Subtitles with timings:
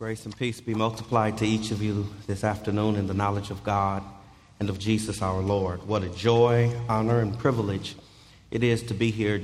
[0.00, 3.62] Grace and peace be multiplied to each of you this afternoon in the knowledge of
[3.62, 4.02] God
[4.58, 5.86] and of Jesus our Lord.
[5.86, 7.96] What a joy, honor, and privilege
[8.50, 9.42] it is to be here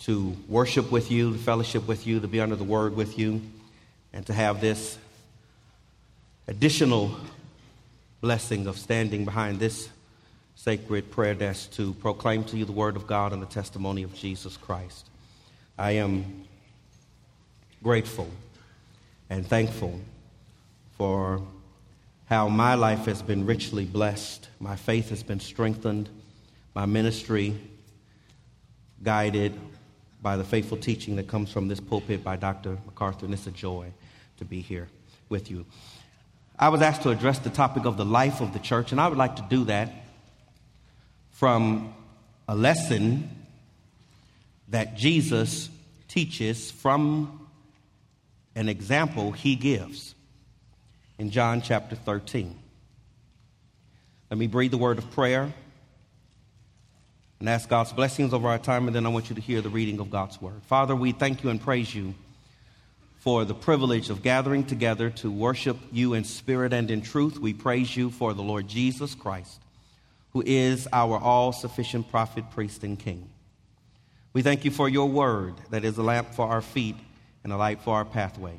[0.00, 3.42] to worship with you, to fellowship with you, to be under the word with you,
[4.12, 4.98] and to have this
[6.48, 7.14] additional
[8.20, 9.88] blessing of standing behind this
[10.56, 14.12] sacred prayer desk to proclaim to you the word of God and the testimony of
[14.16, 15.08] Jesus Christ.
[15.78, 16.42] I am
[17.84, 18.28] grateful
[19.32, 19.98] and thankful
[20.98, 21.40] for
[22.26, 26.10] how my life has been richly blessed, my faith has been strengthened,
[26.74, 27.58] my ministry
[29.02, 29.58] guided
[30.20, 32.76] by the faithful teaching that comes from this pulpit by Dr.
[32.84, 33.90] MacArthur, and it's a joy
[34.36, 34.88] to be here
[35.30, 35.64] with you.
[36.58, 39.08] I was asked to address the topic of the life of the church, and I
[39.08, 39.90] would like to do that
[41.30, 41.94] from
[42.46, 43.30] a lesson
[44.68, 45.70] that Jesus
[46.06, 47.41] teaches from
[48.54, 50.14] an example he gives
[51.18, 52.58] in John chapter 13.
[54.30, 55.52] Let me breathe the word of prayer
[57.38, 59.68] and ask God's blessings over our time, and then I want you to hear the
[59.68, 60.62] reading of God's word.
[60.68, 62.14] Father, we thank you and praise you
[63.18, 67.38] for the privilege of gathering together to worship you in spirit and in truth.
[67.38, 69.60] We praise you for the Lord Jesus Christ,
[70.32, 73.28] who is our all sufficient prophet, priest, and king.
[74.32, 76.96] We thank you for your word that is a lamp for our feet
[77.44, 78.58] and a light for our pathway.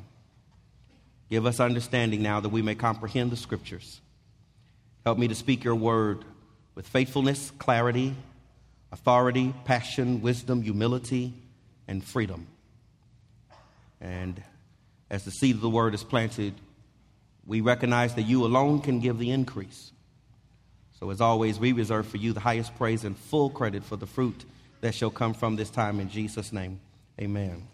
[1.30, 4.00] Give us understanding now that we may comprehend the scriptures.
[5.04, 6.24] Help me to speak your word
[6.74, 8.14] with faithfulness, clarity,
[8.92, 11.34] authority, passion, wisdom, humility,
[11.88, 12.46] and freedom.
[14.00, 14.42] And
[15.10, 16.54] as the seed of the word is planted,
[17.46, 19.92] we recognize that you alone can give the increase.
[20.98, 24.06] So, as always, we reserve for you the highest praise and full credit for the
[24.06, 24.44] fruit
[24.80, 26.80] that shall come from this time in Jesus' name.
[27.20, 27.73] Amen.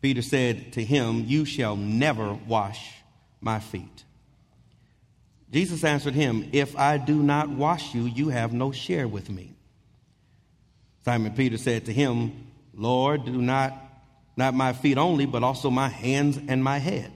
[0.00, 2.94] Peter said to him, You shall never wash
[3.40, 4.04] my feet.
[5.50, 9.54] Jesus answered him, If I do not wash you, you have no share with me.
[11.04, 13.72] Simon Peter said to him, Lord, do not,
[14.36, 17.12] not my feet only, but also my hands and my head.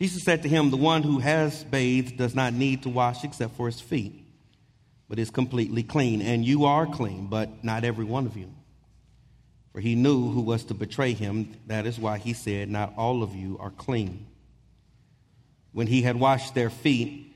[0.00, 3.56] Jesus said to him, The one who has bathed does not need to wash except
[3.56, 4.24] for his feet,
[5.08, 6.22] but is completely clean.
[6.22, 8.52] And you are clean, but not every one of you.
[9.72, 11.54] For he knew who was to betray him.
[11.66, 14.26] That is why he said, Not all of you are clean
[15.72, 17.34] when he had washed their feet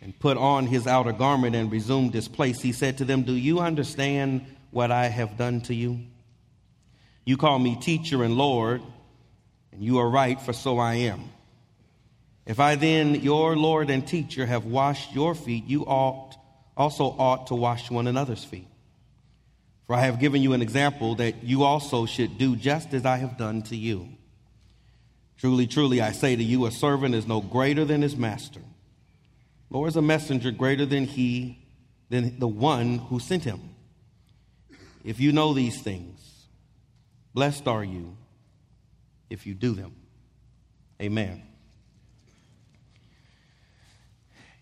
[0.00, 3.32] and put on his outer garment and resumed his place, he said to them, Do
[3.32, 6.00] you understand what I have done to you?
[7.24, 8.82] You call me teacher and Lord,
[9.72, 11.30] and you are right, for so I am.
[12.46, 16.36] If I then, your Lord and teacher, have washed your feet, you ought
[16.76, 18.66] also ought to wash one another's feet.
[19.86, 23.18] For I have given you an example that you also should do just as I
[23.18, 24.08] have done to you.
[25.38, 28.60] Truly, truly, I say to you, a servant is no greater than his master,
[29.70, 31.58] nor is a messenger greater than he,
[32.08, 33.60] than the one who sent him.
[35.04, 36.46] If you know these things,
[37.34, 38.16] blessed are you
[39.28, 39.94] if you do them.
[41.02, 41.42] Amen.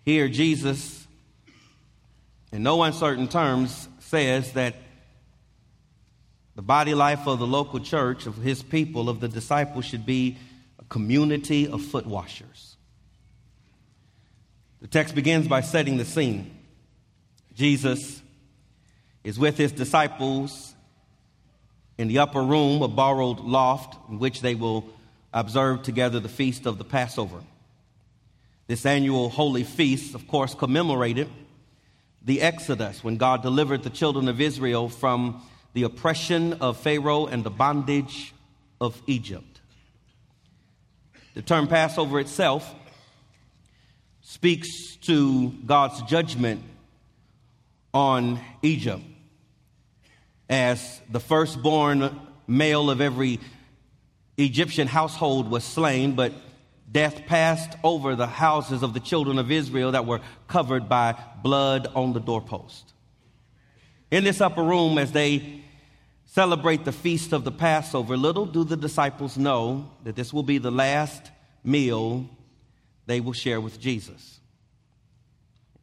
[0.05, 1.07] Here, Jesus,
[2.51, 4.75] in no uncertain terms, says that
[6.55, 10.37] the body life of the local church, of his people, of the disciples, should be
[10.79, 12.77] a community of foot washers.
[14.81, 16.59] The text begins by setting the scene.
[17.55, 18.21] Jesus
[19.25, 20.75] is with his disciples
[21.97, 24.85] in the upper room, a borrowed loft, in which they will
[25.33, 27.43] observe together the feast of the Passover.
[28.67, 31.29] This annual holy feast, of course, commemorated
[32.23, 37.45] the Exodus when God delivered the children of Israel from the oppression of Pharaoh and
[37.45, 38.35] the bondage
[38.81, 39.61] of Egypt.
[41.35, 42.75] The term Passover itself
[44.21, 46.63] speaks to God's judgment
[47.95, 49.03] on Egypt
[50.49, 53.41] as the firstborn male of every
[54.37, 56.33] Egyptian household was slain, but
[56.91, 61.89] death passed over the houses of the children of Israel that were covered by blood
[61.95, 62.93] on the doorpost.
[64.11, 65.62] In this upper room, as they
[66.33, 70.57] celebrate the feast of the Passover, little do the disciples know that this will be
[70.57, 71.31] the last
[71.63, 72.27] meal
[73.05, 74.41] they will share with Jesus.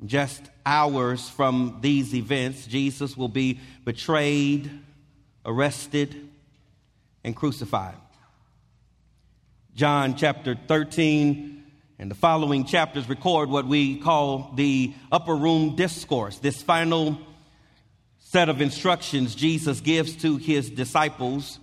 [0.03, 4.71] Just hours from these events, Jesus will be betrayed,
[5.45, 6.29] arrested,
[7.23, 7.97] and crucified.
[9.75, 11.63] John chapter 13
[11.99, 17.19] and the following chapters record what we call the upper room discourse, this final
[18.31, 21.57] set of instructions Jesus gives to his disciples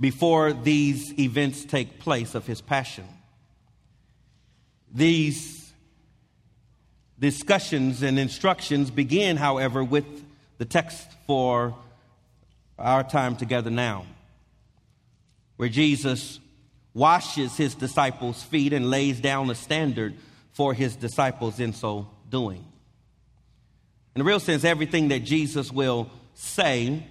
[0.00, 3.04] before these events take place of his passion.
[4.90, 5.70] These
[7.18, 10.06] discussions and instructions begin, however, with
[10.56, 11.76] the text for
[12.78, 14.06] our time together now,
[15.58, 16.40] where Jesus
[16.94, 20.14] washes his disciples' feet and lays down a standard
[20.52, 22.64] for his disciples in so doing.
[24.20, 27.06] In a real sense, everything that Jesus will say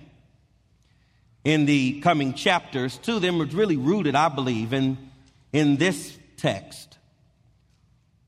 [1.44, 4.96] in the coming chapters to them is really rooted, I believe, in,
[5.52, 7.00] in this text,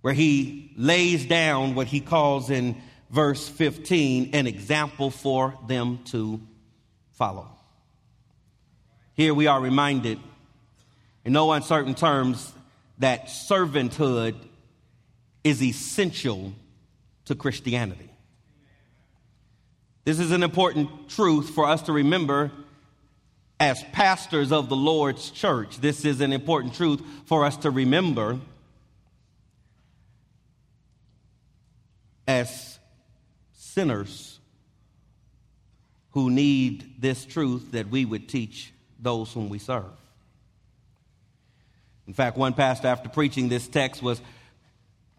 [0.02, 2.76] where he lays down what he calls in
[3.12, 6.42] verse 15 an example for them to
[7.12, 7.50] follow.
[9.14, 10.20] Here we are reminded
[11.24, 12.52] in no uncertain terms
[12.98, 14.34] that servanthood
[15.44, 16.54] is essential
[17.26, 18.11] to Christianity.
[20.12, 22.52] This is an important truth for us to remember
[23.62, 25.78] as pastors of the Lord's church.
[25.78, 28.38] This is an important truth for us to remember
[32.28, 32.78] as
[33.54, 34.40] sinners
[36.10, 39.86] who need this truth that we would teach those whom we serve.
[42.06, 44.22] In fact, one pastor, after preaching this text, was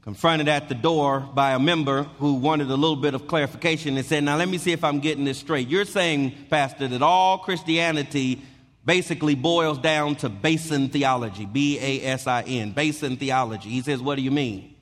[0.03, 4.05] confronted at the door by a member who wanted a little bit of clarification and
[4.05, 5.69] said, Now, let me see if I'm getting this straight.
[5.69, 8.43] You're saying, Pastor, that all Christianity
[8.85, 13.71] basically boils down to basin theology, B A S I N, basin theology.
[13.71, 14.75] He says, What do you mean?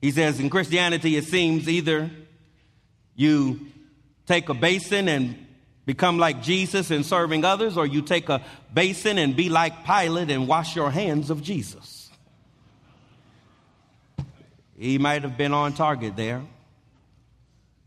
[0.00, 2.10] He says, In Christianity, it seems either
[3.16, 3.60] you
[4.26, 5.46] take a basin and
[5.84, 8.40] become like Jesus in serving others, or you take a
[8.72, 12.01] basin and be like Pilate and wash your hands of Jesus.
[14.82, 16.42] He might have been on target there.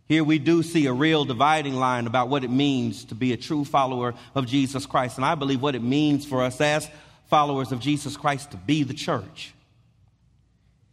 [0.07, 3.38] Here we do see a real dividing line about what it means to be a
[3.38, 5.18] true follower of Jesus Christ.
[5.18, 6.89] And I believe what it means for us as
[7.27, 9.53] followers of Jesus Christ to be the church.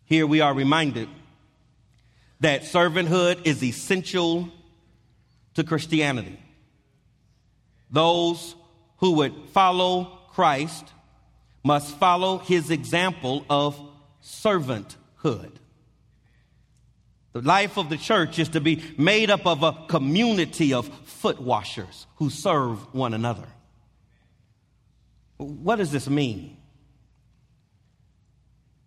[0.07, 1.09] Here we are reminded
[2.41, 4.49] that servanthood is essential
[5.55, 6.39] to Christianity
[7.93, 8.57] those
[8.97, 10.85] who would follow Christ
[11.63, 13.79] must follow his example of
[14.25, 15.53] servanthood.
[17.33, 21.41] The life of the church is to be made up of a community of foot
[21.41, 23.49] washers who serve one another.
[25.39, 26.59] What does this mean?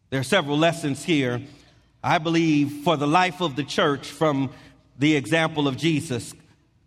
[0.10, 1.42] There are several lessons here,
[2.04, 4.52] I believe, for the life of the church from
[4.98, 6.34] the example of Jesus.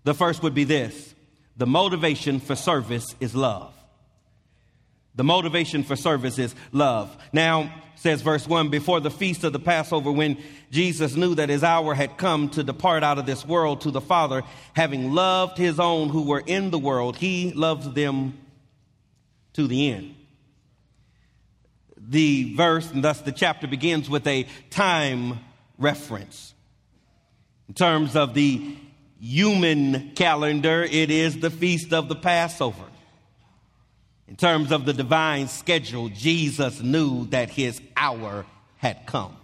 [0.04, 1.14] The first would be this
[1.56, 3.74] the motivation for service is love.
[5.18, 7.16] The motivation for service is love.
[7.32, 10.38] Now, says verse 1 before the feast of the Passover, when
[10.70, 14.00] Jesus knew that his hour had come to depart out of this world to the
[14.00, 14.44] Father,
[14.74, 18.38] having loved his own who were in the world, he loved them
[19.54, 20.14] to the end.
[21.96, 25.40] The verse, and thus the chapter begins with a time
[25.78, 26.54] reference
[27.68, 28.76] in terms of the
[29.20, 32.87] human calendar, it is the feast of the Passover.
[34.28, 38.44] In terms of the divine schedule, Jesus knew that his hour
[38.76, 39.34] had come.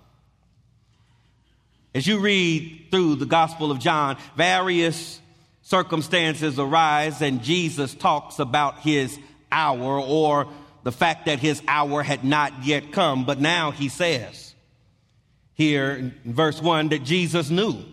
[1.95, 5.21] As you read through the Gospel of John, various
[5.63, 9.19] circumstances arise, and Jesus talks about his
[9.51, 10.49] hour or
[10.83, 13.25] the fact that his hour had not yet come.
[13.25, 14.55] But now he says
[15.55, 17.85] here in verse 1 that Jesus knew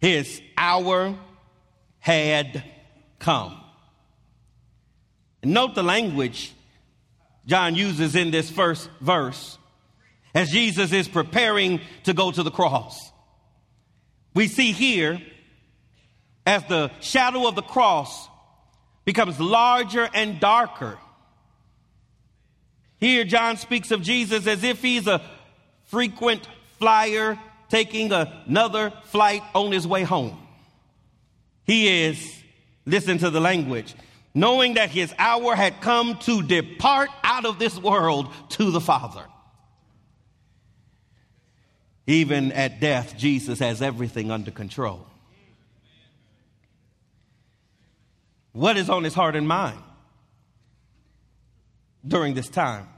[0.00, 1.16] his hour
[2.00, 2.64] had
[3.20, 3.60] come.
[5.46, 6.52] Note the language
[7.46, 9.58] John uses in this first verse
[10.34, 13.12] as Jesus is preparing to go to the cross.
[14.34, 15.22] We see here
[16.44, 18.28] as the shadow of the cross
[19.04, 20.98] becomes larger and darker,
[22.98, 25.20] Here, John speaks of Jesus as if he's a
[25.84, 26.48] frequent
[26.78, 27.38] flyer
[27.68, 30.36] taking another flight on his way home.
[31.64, 32.42] He is,
[32.86, 33.94] listen to the language,
[34.36, 39.24] knowing that his hour had come to depart out of this world to the Father.
[42.06, 45.06] Even at death, Jesus has everything under control.
[48.52, 49.78] What is on his heart and mind
[52.06, 52.88] during this time?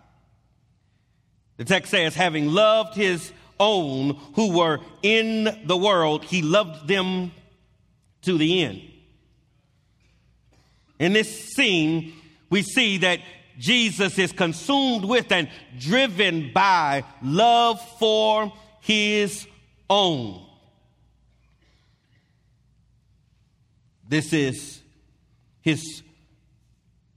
[1.56, 7.30] The text says, having loved his own who were in the world, he loved them
[8.22, 8.82] to the end.
[10.98, 12.12] In this scene,
[12.50, 13.20] we see that
[13.58, 19.46] Jesus is consumed with and driven by love for his
[19.90, 20.44] own.
[24.08, 24.80] This is
[25.60, 26.02] his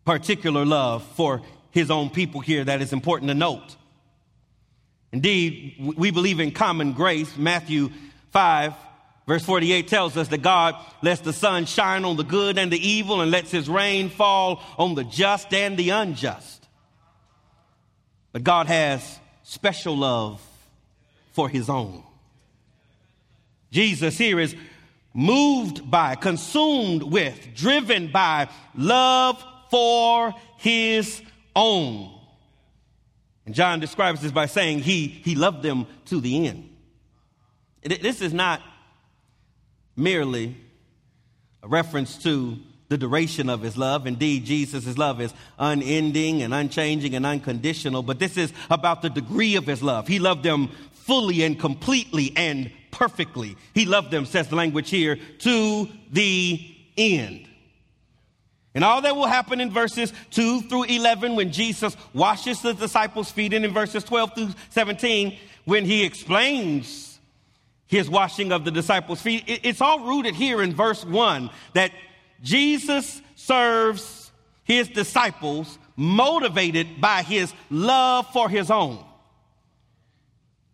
[0.03, 3.77] particular love for his own people here that is important to note.
[5.11, 7.37] Indeed, we believe in common grace.
[7.37, 7.89] Matthew
[8.31, 8.73] 5,
[9.31, 12.85] verse 48 tells us that God lets the sun shine on the good and the
[12.85, 16.67] evil and lets his rain fall on the just and the unjust.
[18.33, 20.41] But God has special love
[21.31, 22.03] for his own.
[23.71, 24.53] Jesus here is
[25.13, 31.21] moved by, consumed with, driven by love for his
[31.55, 32.13] own.
[33.45, 36.67] And John describes this by saying he, he loved them to the end.
[37.81, 38.61] This is not
[39.95, 40.55] merely
[41.63, 42.57] a reference to
[42.89, 44.05] the duration of his love.
[44.05, 49.55] Indeed, Jesus' love is unending and unchanging and unconditional, but this is about the degree
[49.55, 50.07] of his love.
[50.07, 53.55] He loved them fully and completely and perfectly.
[53.73, 57.47] He loved them, says the language here, to the end.
[58.73, 63.31] And all that will happen in verses 2 through 11 when Jesus washes the disciples'
[63.31, 67.10] feet, and in verses 12 through 17 when he explains
[67.91, 69.43] his washing of the disciples' feet.
[69.45, 71.91] It's all rooted here in verse 1 that
[72.41, 74.31] Jesus serves
[74.63, 79.03] his disciples motivated by his love for his own.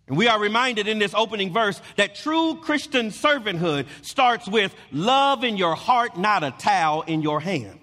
[0.08, 5.44] And we are reminded in this opening verse that true Christian servanthood starts with love
[5.44, 7.80] in your heart, not a towel in your hand.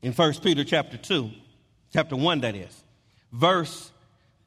[0.00, 1.30] In 1 Peter chapter 2,
[1.92, 2.83] chapter 1 that is,
[3.34, 3.90] verse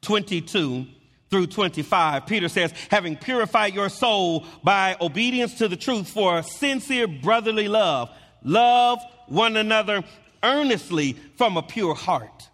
[0.02, 0.86] 22
[1.30, 7.06] through 25, Peter says, having purified your soul by obedience to the truth for sincere
[7.06, 8.10] brotherly love,
[8.42, 10.02] love one another
[10.42, 12.48] earnestly from a pure heart.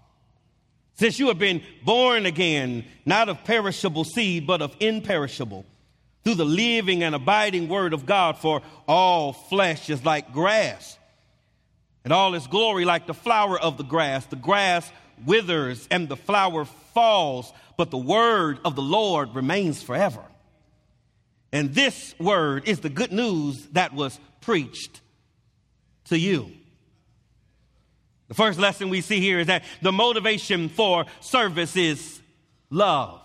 [0.94, 5.64] Since you have been born again, not of perishable seed, but of imperishable,
[6.24, 10.98] through the living and abiding word of God, for all flesh is like grass,
[12.02, 14.26] and all its glory like the flower of the grass.
[14.26, 14.90] The grass
[15.24, 20.22] withers and the flower falls, but the word of the Lord remains forever.
[21.52, 25.00] And this word is the good news that was preached
[26.06, 26.50] to you.
[28.28, 32.20] The first lesson we see here is that the motivation for service is
[32.70, 33.20] love.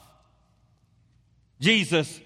[1.60, 2.19] Jesus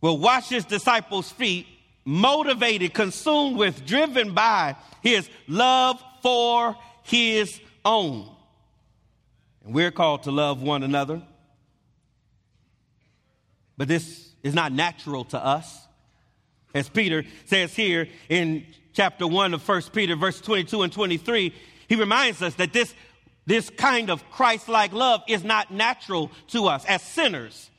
[0.00, 1.66] will wash his disciples' feet,
[2.04, 8.28] motivated, consumed with, driven by his love for his own.
[9.64, 11.22] And we're called to love one another.
[13.76, 15.86] But this is not natural to us.
[16.74, 21.54] As Peter says here in chapter 1 of 1 Peter, verse 22 and 23,
[21.88, 22.94] he reminds us that this,
[23.46, 27.70] this kind of Christ like love is not natural to us as sinners.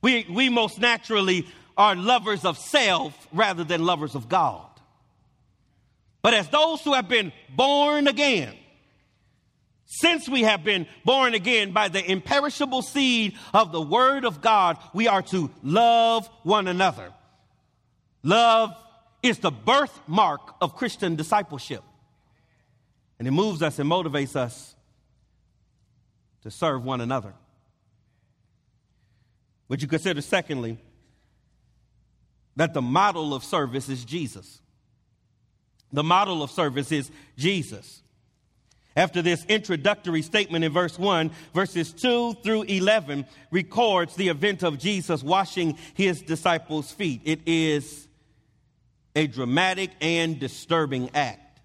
[0.00, 1.46] We, we most naturally
[1.76, 4.66] are lovers of self rather than lovers of God.
[6.22, 8.54] But as those who have been born again,
[9.88, 14.76] since we have been born again by the imperishable seed of the Word of God,
[14.92, 17.10] we are to love one another.
[18.22, 18.76] Love
[19.22, 21.82] is the birthmark of Christian discipleship.
[23.18, 24.76] And it moves us and motivates us
[26.42, 27.32] to serve one another.
[29.68, 30.76] Would you consider, secondly,
[32.56, 34.60] that the model of service is Jesus?
[35.94, 38.02] The model of service is Jesus.
[38.98, 44.76] After this introductory statement in verse 1, verses 2 through 11 records the event of
[44.76, 47.20] Jesus washing his disciples' feet.
[47.24, 48.08] It is
[49.14, 51.60] a dramatic and disturbing act.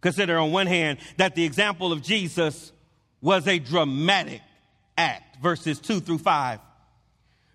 [0.00, 2.72] Consider, on one hand, that the example of Jesus
[3.20, 4.40] was a dramatic
[4.96, 6.58] act, verses 2 through 5.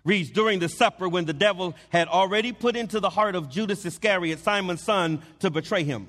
[0.04, 3.84] reads During the supper, when the devil had already put into the heart of Judas
[3.84, 6.06] Iscariot, Simon's son, to betray him.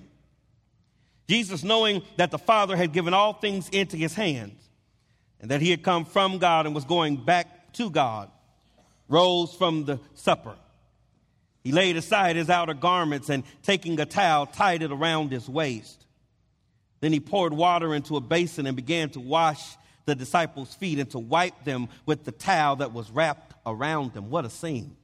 [1.27, 4.61] Jesus, knowing that the Father had given all things into his hands,
[5.39, 8.29] and that he had come from God and was going back to God,
[9.07, 10.55] rose from the supper.
[11.63, 16.05] He laid aside his outer garments and taking a towel, tied it around his waist.
[16.99, 21.09] Then he poured water into a basin and began to wash the disciples' feet and
[21.11, 24.29] to wipe them with the towel that was wrapped around them.
[24.29, 24.95] What a scene.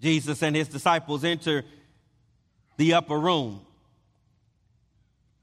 [0.00, 1.64] Jesus and his disciples enter
[2.76, 3.60] the upper room.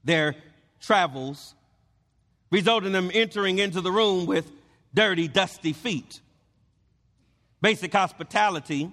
[0.04, 0.34] Their
[0.80, 1.54] travels
[2.50, 4.50] result in them entering into the room with
[4.92, 6.20] dirty, dusty feet.
[7.60, 8.90] Basic hospitality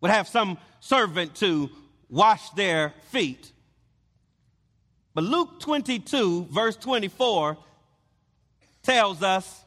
[0.00, 1.70] would have some servant to
[2.08, 3.52] wash their feet.
[5.14, 7.56] But Luke 22, verse 24,
[8.82, 9.64] tells us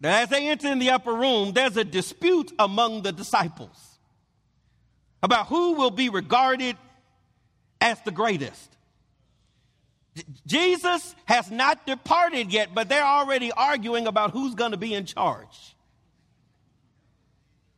[0.00, 3.93] that as they enter in the upper room, there's a dispute among the disciples
[5.24, 6.76] about who will be regarded
[7.80, 8.76] as the greatest.
[10.46, 15.06] Jesus has not departed yet, but they're already arguing about who's going to be in
[15.06, 15.74] charge.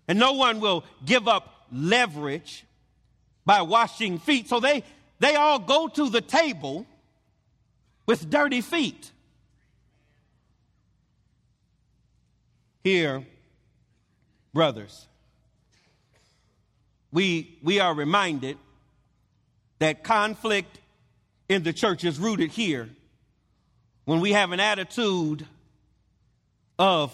[0.09, 2.65] And no one will give up leverage
[3.45, 4.49] by washing feet.
[4.49, 4.83] So they,
[5.21, 6.85] they all go to the table
[8.07, 9.13] with dirty feet.
[12.83, 13.25] Here,
[14.53, 15.07] brothers,
[17.17, 18.59] we, we are reminded
[19.79, 20.79] that conflict
[21.49, 22.91] in the church is rooted here
[24.05, 25.47] when we have an attitude
[26.79, 27.11] of,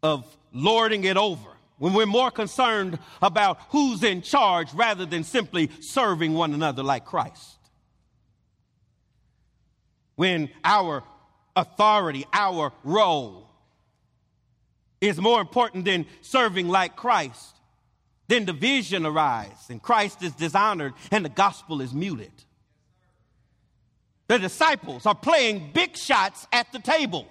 [0.00, 5.68] of lording it over when we're more concerned about who's in charge rather than simply
[5.80, 7.58] serving one another like Christ.
[10.14, 11.02] When our
[11.56, 13.50] authority, our role
[15.00, 17.56] is more important than serving like Christ,
[18.32, 22.32] then division arises and Christ is dishonored and the gospel is muted.
[24.26, 27.28] The disciples are playing big shots at the table.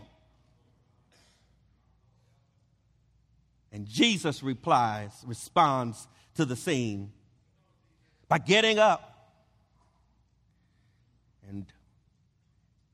[3.72, 7.12] And Jesus replies, responds to the scene
[8.28, 9.34] by getting up.
[11.50, 11.66] And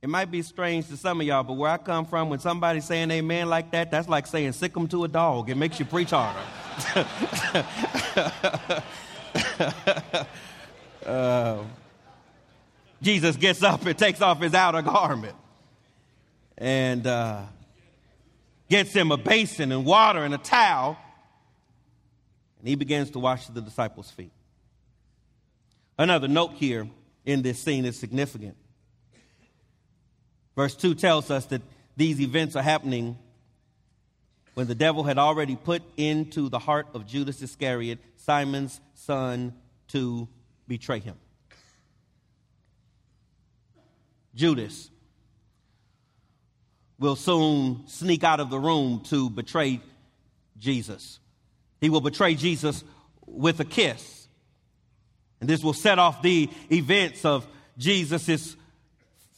[0.02, 2.86] it might be strange to some of y'all, but where I come from, when somebody's
[2.86, 5.50] saying amen like that, that's like saying sick them to a dog.
[5.50, 6.40] It makes you preach harder.
[11.06, 11.64] Uh,
[13.02, 15.36] Jesus gets up and takes off his outer garment.
[16.58, 17.44] And uh,
[18.70, 20.98] gets him a basin and water and a towel,
[22.60, 24.32] and he begins to wash the disciples' feet.
[25.98, 26.88] Another note here
[27.26, 28.56] in this scene is significant.
[30.56, 31.62] Verse 2 tells us that
[31.96, 33.18] these events are happening
[34.58, 39.54] when the devil had already put into the heart of Judas Iscariot, Simon's son,
[39.90, 40.28] to
[40.68, 41.16] betray him.
[44.34, 44.90] Judas
[46.98, 49.80] will soon sneak out of the room to betray
[50.58, 51.20] Jesus.
[51.80, 52.84] He will betray Jesus
[53.28, 54.28] with a kiss.
[55.40, 57.46] And this will set off the events of
[57.78, 58.56] Jesus'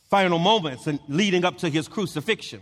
[0.10, 2.62] final moments and leading up to his crucifixion.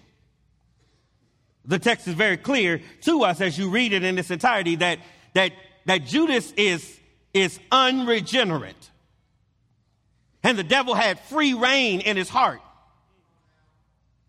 [1.67, 4.99] The text is very clear to us as you read it in its entirety that,
[5.33, 5.51] that,
[5.85, 6.97] that Judas is,
[7.33, 8.91] is unregenerate.
[10.43, 12.61] And the devil had free reign in his heart.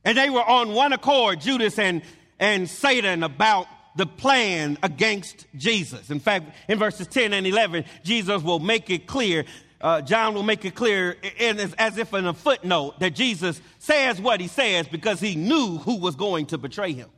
[0.05, 2.03] And they were on one accord, Judas and,
[2.41, 6.11] and Satan, about the plan against Jesus.
[6.11, 9.45] In fact, in verses 10 and 11, Jesus will make it clear,
[9.81, 13.61] uh, John will make it clear in, as, as if in a footnote that Jesus
[13.79, 17.11] says what he says because he knew who was going to betray him.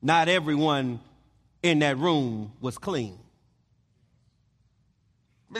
[0.00, 1.00] Not everyone
[1.62, 3.18] in that room was clean.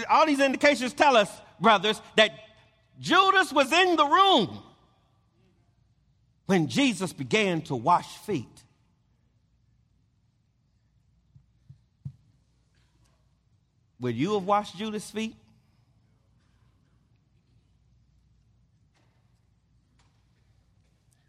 [0.08, 2.30] All these indications tell us, brothers, that
[3.00, 4.62] Judas was in the room
[6.46, 8.46] when Jesus began to wash feet.
[14.00, 15.34] Would you have washed Judas' feet?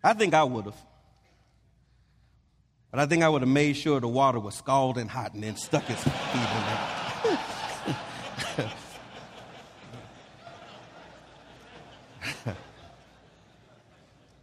[0.03, 0.88] I think I would have.
[2.91, 5.55] But I think I would have made sure the water was scalding hot and then
[5.55, 6.63] stuck his feet in
[8.57, 8.71] there.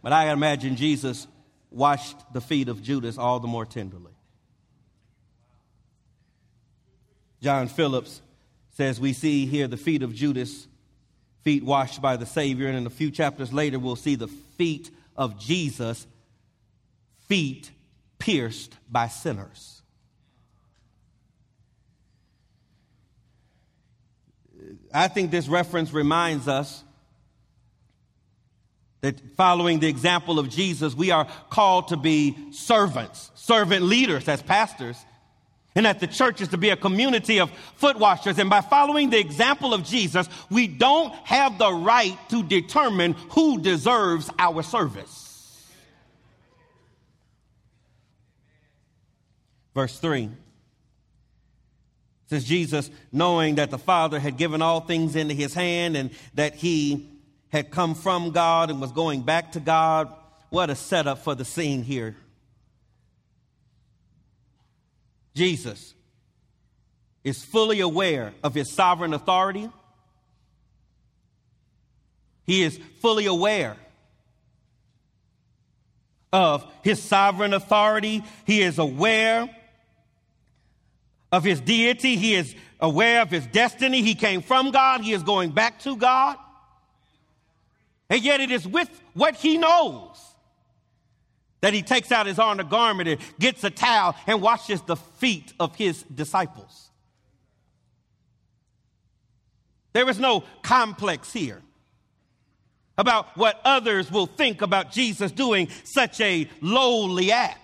[0.07, 1.27] But I imagine Jesus
[1.69, 4.13] washed the feet of Judas all the more tenderly.
[7.41, 8.21] John Phillips
[8.71, 10.65] says, We see here the feet of Judas,
[11.43, 14.91] feet washed by the Savior, and in a few chapters later, we'll see the feet
[15.17, 16.07] of Jesus
[17.27, 17.71] feet
[18.27, 19.81] pierced by sinners.
[24.93, 26.83] I think this reference reminds us
[28.99, 34.41] that following the example of Jesus, we are called to be servants, servant leaders as
[34.41, 34.97] pastors,
[35.73, 38.39] and that the church is to be a community of foot washers.
[38.39, 43.61] And by following the example of Jesus, we don't have the right to determine who
[43.61, 45.26] deserves our service.
[49.77, 50.31] Verse 3
[52.25, 56.55] says Jesus, knowing that the Father had given all things into his hand and that
[56.55, 57.07] he
[57.49, 60.11] had come from God and was going back to God.
[60.49, 62.15] What a setup for the scene here.
[65.35, 65.93] Jesus
[67.23, 69.69] is fully aware of his sovereign authority.
[72.47, 73.77] He is fully aware
[76.33, 78.23] of his sovereign authority.
[78.47, 79.47] He is aware
[81.31, 82.15] of his deity.
[82.15, 84.01] He is aware of his destiny.
[84.01, 85.01] He came from God.
[85.01, 86.37] He is going back to God.
[88.09, 90.17] And yet it is with what he knows
[91.61, 95.53] that he takes out his honor garment and gets a towel and washes the feet
[95.59, 96.89] of his disciples.
[99.93, 101.61] There is no complex here
[102.97, 107.59] about what others will think about Jesus doing such a lowly act.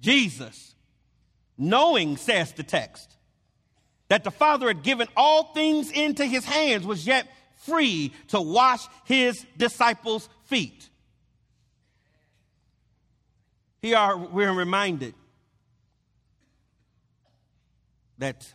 [0.00, 0.74] Jesus,
[1.56, 3.16] knowing, says the text,
[4.08, 7.26] that the Father had given all things into his hands, was yet
[7.66, 10.88] free to wash his disciples' feet.
[13.82, 15.14] Here we're reminded
[18.18, 18.52] that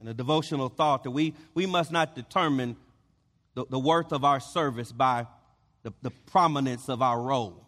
[0.00, 2.76] in a devotional thought that we, we must not determine
[3.54, 5.26] the, the worth of our service by
[5.82, 7.61] the, the prominence of our role.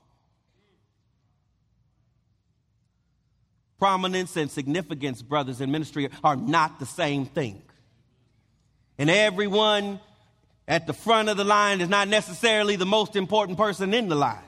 [3.85, 7.61] Prominence and significance, brothers in ministry, are not the same thing.
[8.97, 10.01] And everyone
[10.67, 14.15] at the front of the line is not necessarily the most important person in the
[14.15, 14.39] line.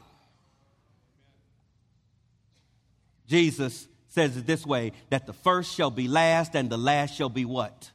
[3.27, 7.29] Jesus says it this way that the first shall be last and the last shall
[7.29, 7.91] be what?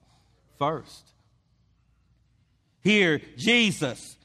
[0.60, 1.10] First.
[2.84, 4.16] Here, Jesus,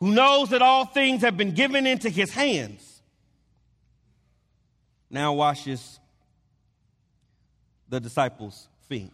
[0.00, 3.00] who knows that all things have been given into his hands,
[5.08, 6.00] now washes
[7.92, 9.12] the disciples' feet.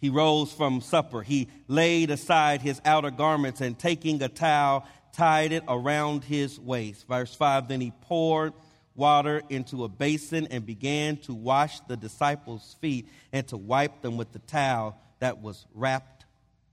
[0.00, 1.22] He rose from supper.
[1.22, 7.06] He laid aside his outer garments and taking a towel, tied it around his waist.
[7.06, 8.52] Verse 5 Then he poured
[8.96, 14.16] water into a basin and began to wash the disciples' feet and to wipe them
[14.16, 16.24] with the towel that was wrapped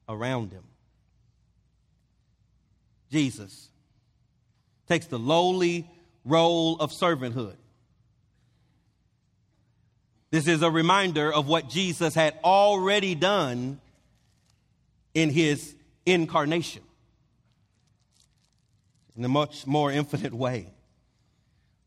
[0.10, 0.64] around him.
[3.12, 3.70] Jesus
[4.88, 5.88] takes the lowly
[6.26, 7.58] role of servanthood
[10.34, 13.80] this is a reminder of what Jesus had already done
[15.14, 15.76] in his
[16.08, 16.82] incarnation
[19.16, 20.74] in a much more infinite way.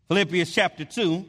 [0.07, 1.25] Philippians chapter 2,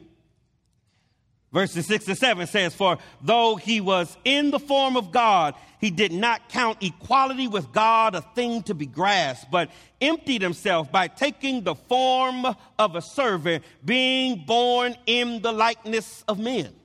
[1.52, 5.90] verses 6 and 7 says, For though he was in the form of God, he
[5.90, 11.08] did not count equality with God a thing to be grasped, but emptied himself by
[11.08, 12.46] taking the form
[12.78, 16.77] of a servant, being born in the likeness of men.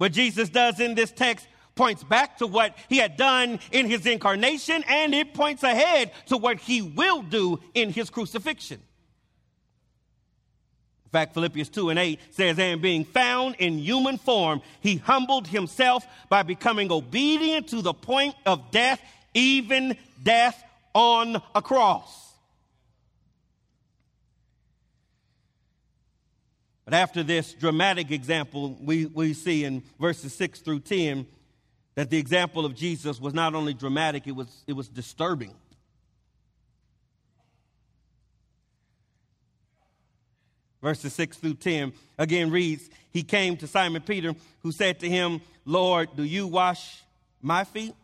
[0.00, 4.06] What Jesus does in this text points back to what he had done in his
[4.06, 8.80] incarnation, and it points ahead to what he will do in his crucifixion.
[11.04, 15.46] In fact, Philippians 2 and 8 says, And being found in human form, he humbled
[15.46, 19.02] himself by becoming obedient to the point of death,
[19.34, 22.29] even death on a cross.
[26.90, 31.24] But after this dramatic example, we, we see in verses 6 through 10
[31.94, 35.54] that the example of Jesus was not only dramatic, it was, it was disturbing.
[40.82, 45.42] Verses 6 through 10 again reads He came to Simon Peter, who said to him,
[45.64, 47.04] Lord, do you wash
[47.40, 47.94] my feet?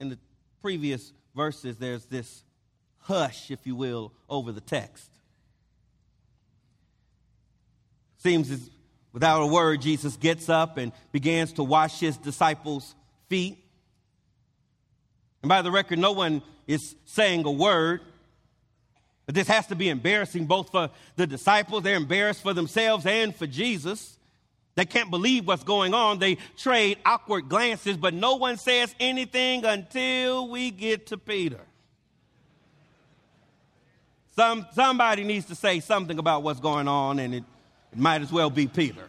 [0.00, 0.18] In the
[0.60, 2.42] previous verses, there's this
[3.08, 5.10] hush, if you will, over the text.
[8.18, 8.70] Seems as
[9.14, 12.94] without a word, Jesus gets up and begins to wash his disciples'
[13.28, 13.58] feet.
[15.42, 18.02] And by the record, no one is saying a word.
[19.24, 23.34] But this has to be embarrassing both for the disciples, they're embarrassed for themselves and
[23.34, 24.18] for Jesus.
[24.74, 26.18] They can't believe what's going on.
[26.18, 31.60] They trade awkward glances, but no one says anything until we get to Peter.
[34.38, 37.44] Some, somebody needs to say something about what's going on, and it,
[37.92, 39.02] it might as well be Peter.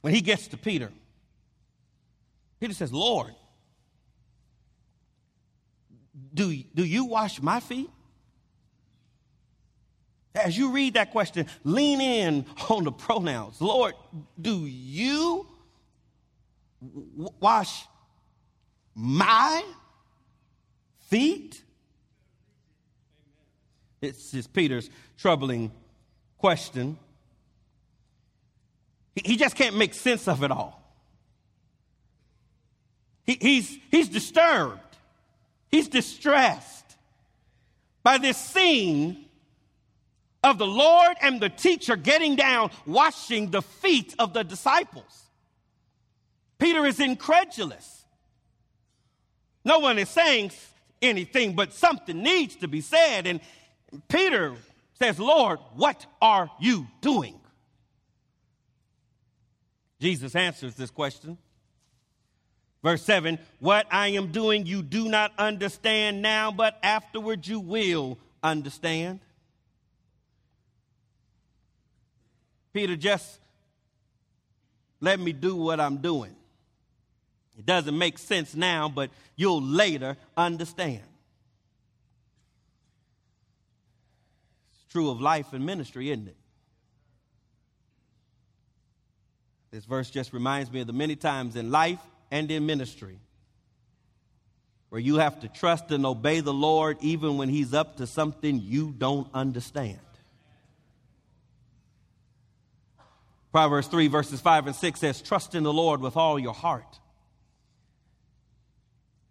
[0.00, 0.90] When he gets to Peter,
[2.60, 3.34] Peter says, Lord,
[6.32, 7.90] do, do you wash my feet?
[10.34, 13.60] As you read that question, lean in on the pronouns.
[13.60, 13.92] Lord,
[14.40, 15.46] do you
[17.38, 17.84] wash
[18.94, 19.62] my
[21.08, 21.62] feet?
[24.00, 25.70] This is Peter's troubling
[26.38, 26.98] question.
[29.14, 30.80] He just can't make sense of it all.
[33.24, 34.96] He, he's, he's disturbed,
[35.68, 36.96] he's distressed
[38.02, 39.26] by this scene
[40.42, 45.24] of the Lord and the teacher getting down, washing the feet of the disciples.
[46.58, 47.99] Peter is incredulous.
[49.64, 50.52] No one is saying
[51.02, 53.26] anything, but something needs to be said.
[53.26, 53.40] And
[54.08, 54.54] Peter
[54.98, 57.40] says, Lord, what are you doing?
[60.00, 61.36] Jesus answers this question.
[62.82, 68.18] Verse 7 What I am doing you do not understand now, but afterward you will
[68.42, 69.20] understand.
[72.72, 73.40] Peter, just
[75.00, 76.36] let me do what I'm doing.
[77.60, 81.02] It doesn't make sense now, but you'll later understand.
[84.72, 86.36] It's true of life and ministry, isn't it?
[89.72, 91.98] This verse just reminds me of the many times in life
[92.30, 93.18] and in ministry
[94.88, 98.58] where you have to trust and obey the Lord even when He's up to something
[98.58, 99.98] you don't understand.
[103.52, 107.00] Proverbs 3, verses 5 and 6 says, Trust in the Lord with all your heart.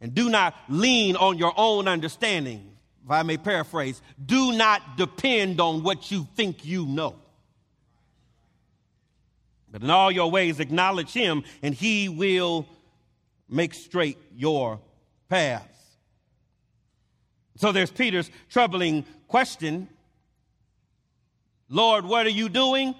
[0.01, 2.71] And do not lean on your own understanding.
[3.03, 7.15] If I may paraphrase, do not depend on what you think you know.
[9.71, 12.67] But in all your ways, acknowledge him, and he will
[13.47, 14.79] make straight your
[15.27, 15.65] paths.
[17.57, 19.89] So there's Peter's troubling question
[21.71, 22.95] Lord, what are you doing?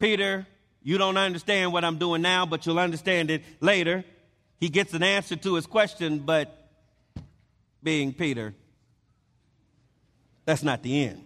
[0.00, 0.44] Peter,
[0.82, 4.04] you don't understand what I'm doing now, but you'll understand it later.
[4.60, 6.68] He gets an answer to his question, but
[7.82, 8.54] being Peter,
[10.44, 11.24] that's not the end.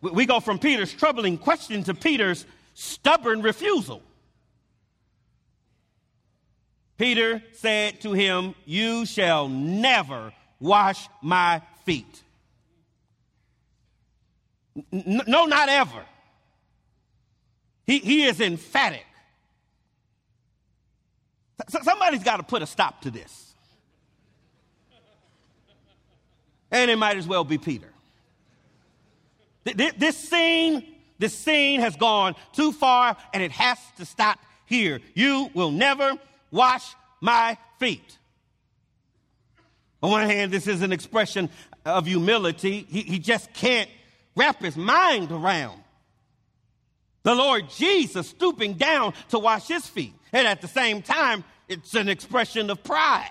[0.00, 4.02] We go from Peter's troubling question to Peter's stubborn refusal.
[6.96, 12.22] Peter said to him, You shall never wash my feet.
[14.92, 16.04] N- no, not ever.
[17.86, 19.04] He, he is emphatic.
[21.68, 23.54] Somebody's got to put a stop to this.
[26.70, 27.88] And it might as well be Peter.
[29.64, 30.86] This scene,
[31.18, 35.00] this scene has gone too far and it has to stop here.
[35.14, 36.16] You will never
[36.50, 38.18] wash my feet.
[40.02, 41.50] On one hand, this is an expression
[41.84, 42.86] of humility.
[42.88, 43.90] He, he just can't
[44.34, 45.82] wrap his mind around
[47.22, 50.14] the Lord Jesus stooping down to wash his feet.
[50.32, 53.30] And at the same time, it's an expression of pride.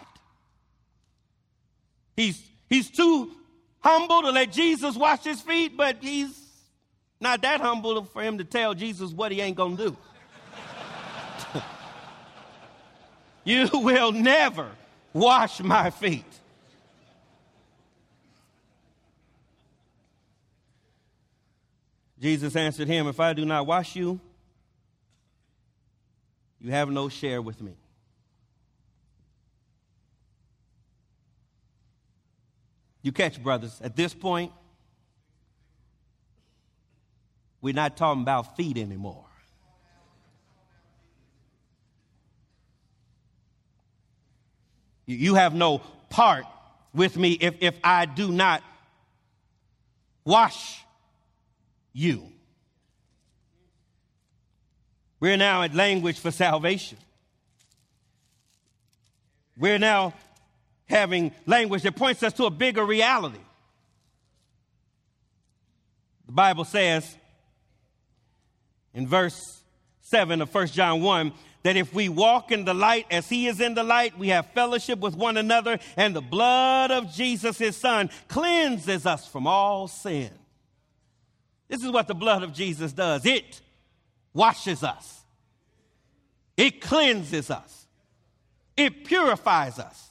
[2.16, 3.32] He's, he's too
[3.80, 6.38] humble to let Jesus wash his feet, but he's
[7.20, 9.98] not that humble for him to tell Jesus what he ain't going to do.
[13.44, 14.70] you will never
[15.14, 16.39] wash my feet.
[22.20, 24.20] Jesus answered him, If I do not wash you,
[26.60, 27.74] you have no share with me.
[33.02, 34.52] You catch, brothers, at this point,
[37.62, 39.26] we're not talking about feet anymore.
[45.06, 45.80] You have no
[46.10, 46.46] part
[46.94, 48.62] with me if, if I do not
[50.24, 50.84] wash
[51.94, 52.32] you.
[55.20, 56.98] We're now at language for salvation.
[59.58, 60.14] We're now
[60.86, 63.40] having language that points us to a bigger reality.
[66.26, 67.16] The Bible says
[68.94, 69.60] in verse
[70.02, 73.60] 7 of 1 John 1 that if we walk in the light as he is
[73.60, 77.76] in the light, we have fellowship with one another, and the blood of Jesus, his
[77.76, 80.30] son, cleanses us from all sin.
[81.70, 83.26] This is what the blood of Jesus does.
[83.26, 83.62] It
[84.34, 85.22] washes us,
[86.58, 87.86] it cleanses us,
[88.76, 90.10] it purifies us,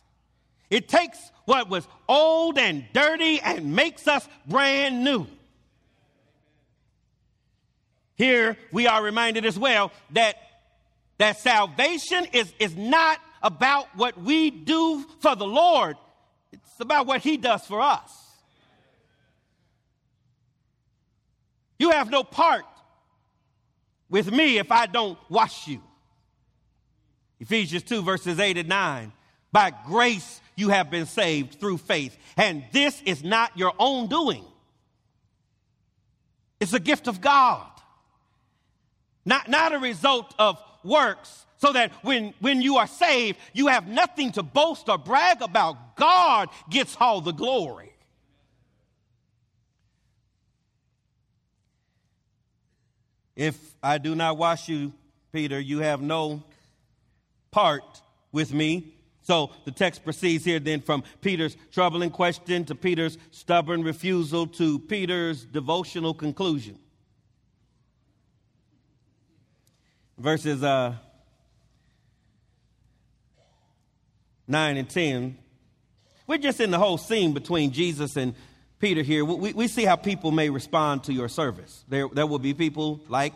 [0.70, 5.26] it takes what was old and dirty and makes us brand new.
[8.16, 10.36] Here we are reminded as well that,
[11.18, 15.96] that salvation is, is not about what we do for the Lord,
[16.52, 18.27] it's about what He does for us.
[21.78, 22.64] You have no part
[24.10, 25.82] with me if I don't wash you.
[27.40, 29.12] Ephesians 2, verses 8 and 9.
[29.52, 34.44] By grace you have been saved through faith, and this is not your own doing,
[36.60, 37.70] it's a gift of God
[39.28, 43.86] not, not a result of works, so that when, when you are saved, you have
[43.86, 45.96] nothing to boast or brag about.
[45.96, 47.87] God gets all the glory.
[53.38, 54.92] If I do not wash you,
[55.32, 56.42] Peter, you have no
[57.50, 58.92] part with me.
[59.22, 64.78] So the text proceeds here then from Peter's troubling question to Peter's stubborn refusal to
[64.78, 66.78] Peter's devotional conclusion.
[70.18, 70.94] verses uh,
[74.46, 75.38] 9 and 10.
[76.26, 78.34] We're just in the whole scene between Jesus and
[78.78, 79.24] Peter here.
[79.24, 81.84] We, we see how people may respond to your service.
[81.88, 83.34] There, there will be people like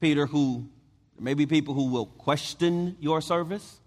[0.00, 0.68] Peter who,
[1.18, 3.78] maybe people who will question your service.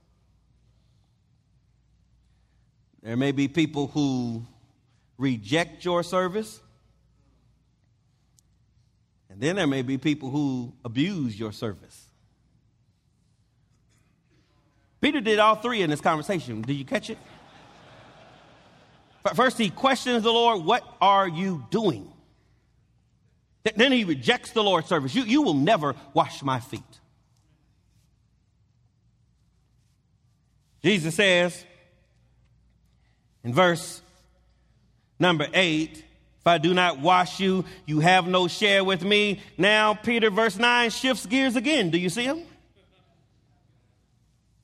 [3.01, 4.45] There may be people who
[5.17, 6.59] reject your service.
[9.29, 12.07] And then there may be people who abuse your service.
[14.99, 16.61] Peter did all three in this conversation.
[16.61, 17.17] Did you catch it?
[19.35, 22.11] First, he questions the Lord, What are you doing?
[23.75, 25.13] Then he rejects the Lord's service.
[25.13, 26.81] You, you will never wash my feet.
[30.83, 31.63] Jesus says
[33.43, 34.01] in verse
[35.19, 36.03] number 8,
[36.41, 39.41] if I do not wash you, you have no share with me.
[39.59, 41.91] Now, Peter, verse 9, shifts gears again.
[41.91, 42.41] Do you see him?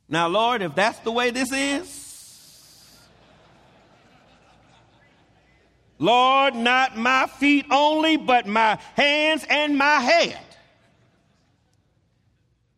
[0.10, 2.07] Now, Lord, if that's the way this is,
[6.00, 10.40] Lord, not my feet only, but my hands and my head.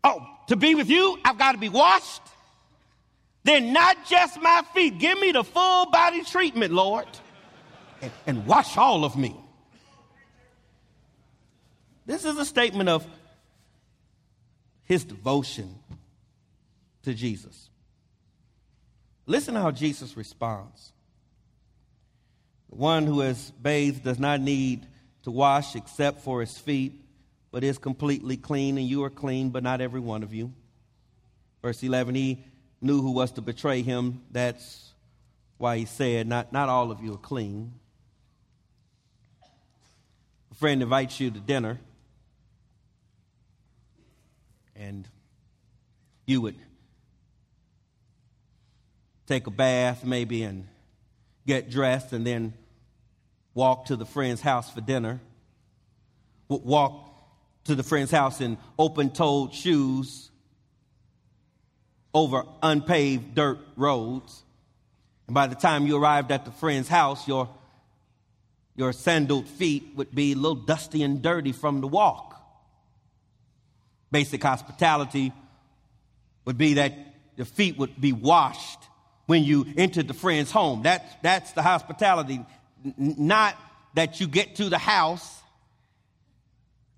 [0.04, 2.22] Oh, to be with you, I've got to be washed.
[3.44, 5.00] Then, not just my feet.
[5.00, 7.08] Give me the full body treatment, Lord
[8.02, 9.36] and, and wash all of me.
[12.06, 13.06] This is a statement of
[14.84, 15.76] his devotion
[17.04, 17.70] to Jesus.
[19.26, 20.92] Listen how Jesus responds.
[22.70, 24.86] One who has bathed does not need
[25.24, 27.04] to wash except for his feet,
[27.52, 30.54] but is completely clean, and you are clean, but not every one of you.
[31.62, 32.46] Verse 11, he
[32.80, 34.22] knew who was to betray him.
[34.32, 34.94] That's
[35.58, 37.74] why he said, Not, not all of you are clean
[40.52, 41.80] A friend invites you to dinner,
[44.76, 45.08] and
[46.26, 46.56] you would
[49.28, 50.68] take a bath maybe and
[51.46, 52.54] get dressed and then
[53.54, 55.20] walk to the friend's house for dinner,
[56.48, 57.06] walk
[57.66, 60.30] to the friend's house in open toed shoes
[62.14, 64.44] over unpaved dirt roads.
[65.28, 67.50] And by the time you arrived at the friend's house, your
[68.76, 72.42] your sandaled feet would be a little dusty and dirty from the walk.
[74.10, 75.34] Basic hospitality
[76.46, 76.94] would be that
[77.36, 78.80] your feet would be washed
[79.30, 80.82] when you entered the friend's home.
[80.82, 82.44] That, that's the hospitality.
[82.98, 83.56] Not
[83.94, 85.40] that you get to the house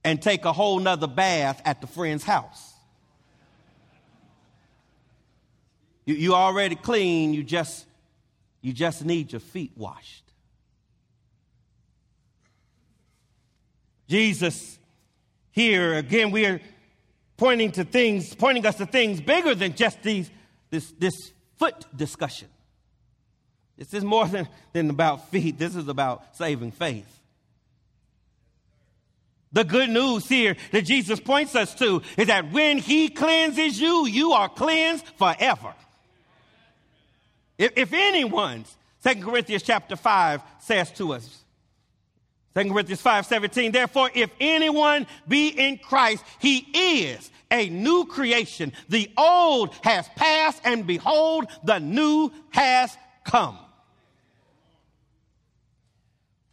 [0.05, 2.73] and take a whole nother bath at the friend's house.
[6.05, 7.85] You, you already clean, you just,
[8.61, 10.23] you just need your feet washed.
[14.07, 14.79] Jesus
[15.51, 16.61] here, again, we are
[17.35, 20.31] pointing to things, pointing us to things bigger than just these,
[20.69, 22.47] this, this foot discussion.
[23.77, 25.59] This is more than, than about feet.
[25.59, 27.19] This is about saving faith.
[29.53, 34.07] The good news here that Jesus points us to is that when he cleanses you,
[34.07, 35.75] you are cleansed forever.
[37.59, 41.43] If, if anyone's, 2 Corinthians chapter 5 says to us,
[42.55, 48.71] 2 Corinthians 5 17, therefore, if anyone be in Christ, he is a new creation.
[48.89, 53.57] The old has passed, and behold, the new has come.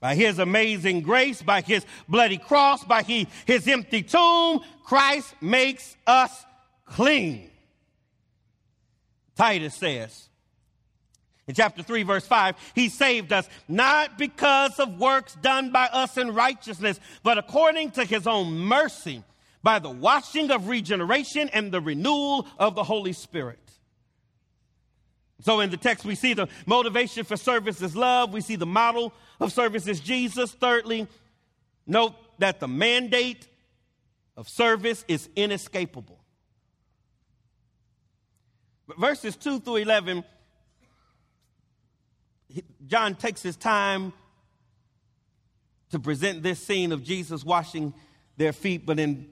[0.01, 5.97] By his amazing grace, by his bloody cross, by he, his empty tomb, Christ makes
[6.07, 6.45] us
[6.85, 7.51] clean.
[9.35, 10.29] Titus says
[11.49, 16.19] in chapter 3, verse 5, he saved us not because of works done by us
[16.19, 19.25] in righteousness, but according to his own mercy,
[19.63, 23.59] by the washing of regeneration and the renewal of the Holy Spirit.
[25.41, 28.33] So in the text, we see the motivation for service is love.
[28.33, 30.53] We see the model of service is Jesus.
[30.53, 31.07] Thirdly,
[31.87, 33.47] note that the mandate
[34.37, 36.19] of service is inescapable.
[38.99, 40.25] Verses 2 through 11,
[42.87, 44.13] John takes his time
[45.91, 47.93] to present this scene of Jesus washing
[48.37, 49.29] their feet, but in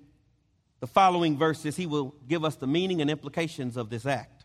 [0.86, 4.44] the following verses, he will give us the meaning and implications of this act.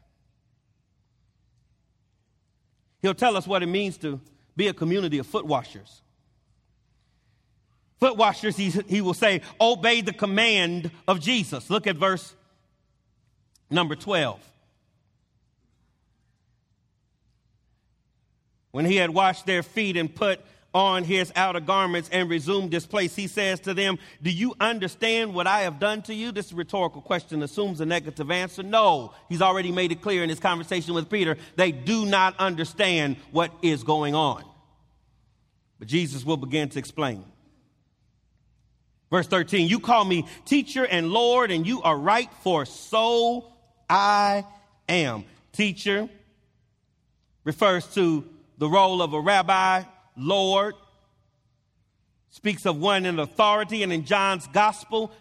[3.04, 4.20] He'll tell us what it means to
[4.56, 6.02] be a community of foot washers.
[8.00, 11.70] Foot washers, he, he will say, obey the command of Jesus.
[11.70, 12.34] Look at verse
[13.70, 14.40] number 12.
[18.72, 20.42] When he had washed their feet and put
[20.74, 25.34] on his outer garments and resumed his place, he says to them, Do you understand
[25.34, 26.32] what I have done to you?
[26.32, 28.64] This rhetorical question assumes a negative answer.
[28.64, 31.38] No, he's already made it clear in his conversation with Peter.
[31.58, 34.46] They do not understand what is going on.
[35.78, 37.26] But Jesus will begin to explain.
[39.10, 43.52] Verse 13, you call me teacher and Lord, and you are right, for so
[43.90, 44.46] I
[44.88, 45.26] am.
[45.52, 46.08] Teacher
[47.44, 48.24] refers to
[48.58, 49.84] the role of a rabbi
[50.22, 50.76] Lord,
[52.30, 55.12] speaks of one in authority, and in John's gospel,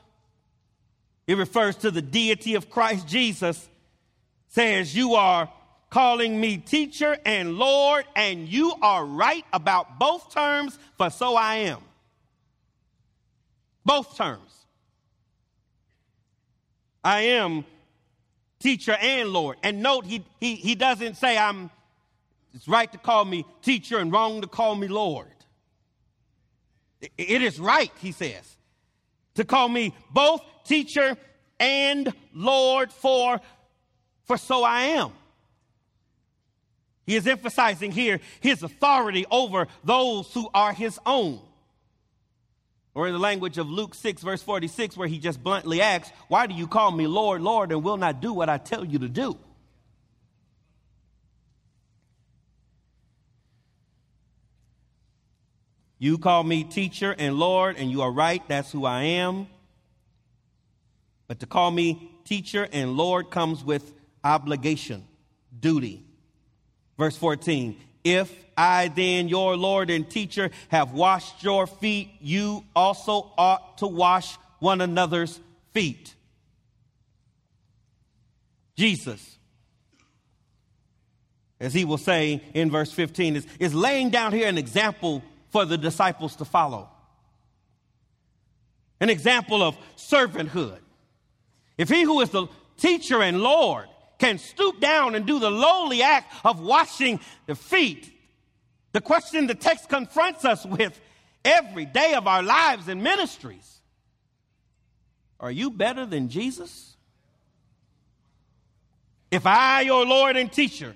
[1.27, 3.69] it refers to the deity of Christ Jesus,
[4.49, 5.51] says, You are
[5.91, 11.57] calling me teacher and Lord, and you are right about both terms, for so I
[11.57, 11.79] am.
[13.85, 14.67] Both terms.
[17.03, 17.65] I am
[18.61, 19.57] teacher and Lord.
[19.63, 21.71] And note, he, he, he doesn't say I'm
[22.55, 25.29] it's right to call me teacher and wrong to call me Lord.
[27.01, 28.57] It is right, he says,
[29.35, 31.17] to call me both teacher
[31.59, 33.41] and Lord, for,
[34.25, 35.13] for so I am.
[37.07, 41.41] He is emphasizing here his authority over those who are his own.
[42.95, 46.47] Or in the language of Luke 6, verse 46, where he just bluntly asks, Why
[46.47, 49.09] do you call me Lord, Lord, and will not do what I tell you to
[49.09, 49.39] do?
[56.03, 59.49] You call me teacher and Lord, and you are right, that's who I am.
[61.29, 63.93] But to call me teacher and Lord comes with
[64.25, 65.07] obligation,
[65.61, 66.03] duty.
[66.97, 73.31] Verse 14 If I then, your Lord and teacher, have washed your feet, you also
[73.37, 75.39] ought to wash one another's
[75.75, 76.15] feet.
[78.75, 79.37] Jesus,
[81.61, 85.65] as he will say in verse 15, is, is laying down here an example for
[85.65, 86.89] the disciples to follow.
[89.01, 90.79] An example of servanthood.
[91.79, 92.47] If he who is the
[92.77, 93.87] teacher and Lord
[94.19, 98.13] can stoop down and do the lowly act of washing the feet,
[98.93, 101.01] the question the text confronts us with
[101.45, 103.81] every day of our lives and ministries
[105.41, 106.97] are you better than Jesus?
[109.31, 110.95] If I, your Lord and teacher,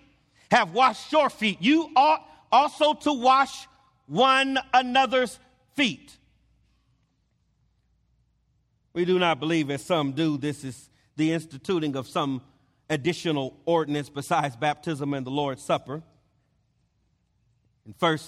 [0.50, 3.66] have washed your feet, you ought also to wash
[4.06, 5.38] one another's
[5.74, 6.16] feet.
[8.92, 12.42] We do not believe, as some do, this is the instituting of some
[12.88, 16.02] additional ordinance besides baptism and the Lord's Supper.
[17.86, 18.18] In 1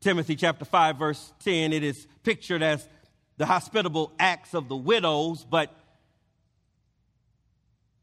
[0.00, 2.88] Timothy chapter 5 verse 10 it is pictured as
[3.36, 5.74] the hospitable acts of the widows but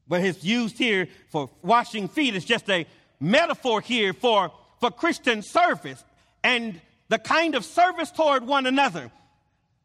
[0.07, 2.85] but it's used here for washing feet is just a
[3.19, 6.03] metaphor here for for Christian service
[6.43, 6.79] and
[7.09, 9.11] the kind of service toward one another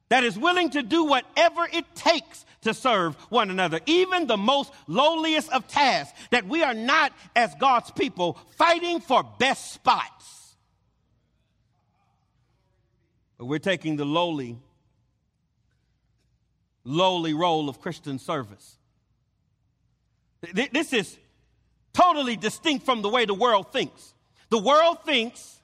[0.08, 4.72] that is willing to do whatever it takes to serve one another, even the most
[4.86, 10.54] lowliest of tasks, that we are not, as God's people, fighting for best spots.
[13.38, 14.58] But we're taking the lowly,
[16.84, 18.76] lowly role of Christian service.
[20.52, 21.16] This is
[21.92, 24.14] totally distinct from the way the world thinks.
[24.50, 25.58] The world thinks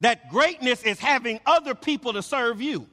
[0.00, 2.86] that greatness is having other people to serve you.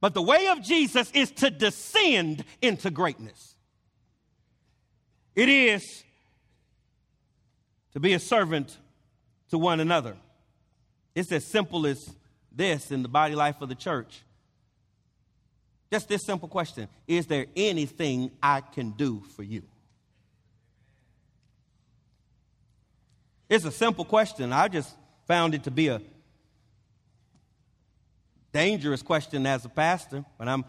[0.00, 3.54] But the way of Jesus is to descend into greatness.
[5.34, 6.04] It is
[7.92, 8.76] to be a servant
[9.50, 10.16] to one another.
[11.14, 12.10] It's as simple as
[12.52, 14.22] this in the body life of the church.
[15.92, 19.62] Just this simple question Is there anything I can do for you?
[23.50, 24.52] It's a simple question.
[24.52, 24.94] I just
[25.26, 26.00] found it to be a
[28.52, 30.64] dangerous question as a pastor when I'm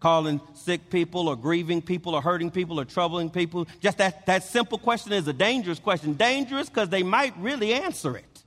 [0.00, 3.68] calling sick people or grieving people or hurting people or troubling people.
[3.80, 6.14] Just that, that simple question is a dangerous question.
[6.14, 8.42] Dangerous because they might really answer it.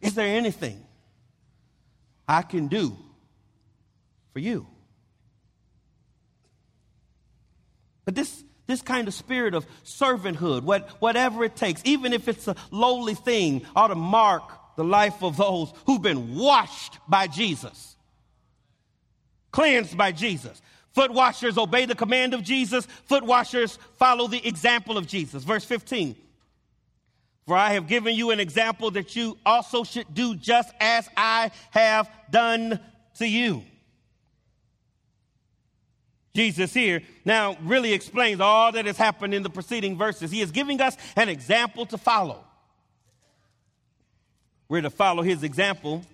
[0.00, 0.84] Is there anything
[2.26, 2.96] I can do
[4.32, 4.66] for you?
[8.04, 12.48] But this, this kind of spirit of servanthood, what, whatever it takes, even if it's
[12.48, 14.42] a lowly thing, ought to mark
[14.76, 17.96] the life of those who've been washed by Jesus,
[19.50, 20.62] cleansed by Jesus.
[20.92, 22.86] Foot washers obey the command of Jesus.
[23.06, 25.44] Foot washers follow the example of Jesus.
[25.44, 26.16] Verse 15.
[27.46, 31.50] For I have given you an example that you also should do just as I
[31.70, 32.80] have done
[33.18, 33.64] to you.
[36.34, 40.30] Jesus here now really explains all that has happened in the preceding verses.
[40.30, 42.44] He is giving us an example to follow.
[44.68, 46.04] We're to follow his example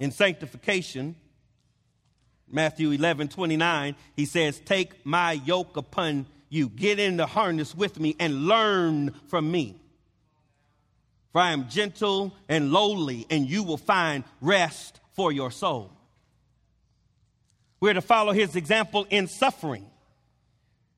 [0.00, 1.14] in sanctification.
[2.50, 8.00] Matthew 11, 29, he says, Take my yoke upon you, get in the harness with
[8.00, 9.80] me, and learn from me.
[11.32, 15.92] For I am gentle and lowly, and you will find rest for your soul.
[17.80, 19.86] We're to follow his example in suffering.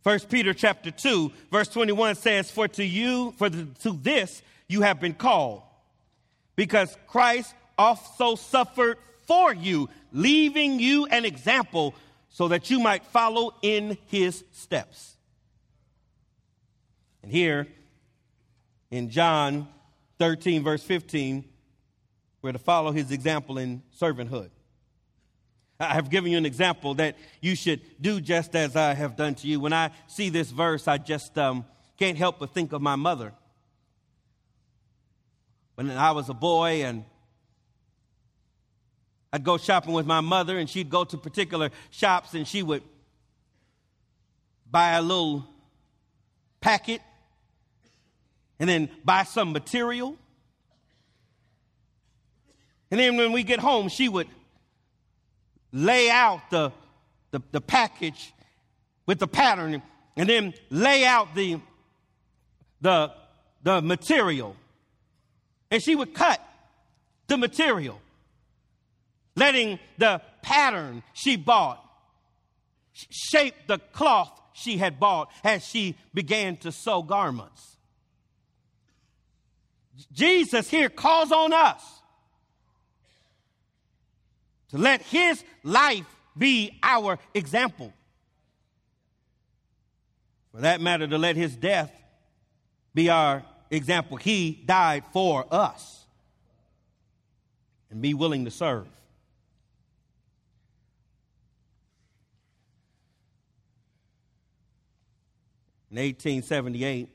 [0.02, 4.80] First Peter chapter 2, verse 21 says, For to you, for the, to this you
[4.82, 5.62] have been called,
[6.56, 11.94] because Christ also suffered for you, leaving you an example
[12.30, 15.16] so that you might follow in his steps.
[17.22, 17.66] And here
[18.90, 19.68] in John
[20.18, 21.44] 13, verse 15,
[22.42, 24.50] we're to follow his example in servanthood.
[25.80, 29.34] I have given you an example that you should do just as I have done
[29.36, 29.60] to you.
[29.60, 31.64] When I see this verse, I just um,
[31.98, 33.32] can't help but think of my mother
[35.74, 37.06] when I was a boy and
[39.32, 42.82] I'd go shopping with my mother and she'd go to particular shops and she would
[44.70, 45.46] buy a little
[46.60, 47.00] packet
[48.58, 50.18] and then buy some material.
[52.90, 54.26] And then when we get home, she would
[55.72, 56.72] lay out the,
[57.30, 58.32] the, the package
[59.06, 59.82] with the pattern
[60.16, 61.60] and then lay out the,
[62.80, 63.12] the,
[63.62, 64.56] the material
[65.70, 66.40] and she would cut
[67.28, 68.00] the material,
[69.36, 71.84] letting the pattern she bought
[72.92, 77.76] shape the cloth she had bought as she began to sew garments.
[80.12, 81.99] Jesus here calls on us
[84.70, 86.06] to let his life
[86.36, 87.92] be our example.
[90.52, 91.92] For that matter, to let his death
[92.94, 96.04] be our example, he died for us
[97.90, 98.86] and be willing to serve.
[105.90, 107.08] In 1878,